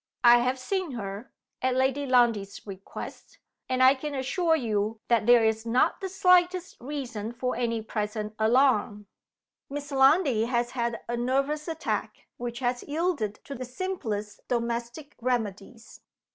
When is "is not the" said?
5.45-6.09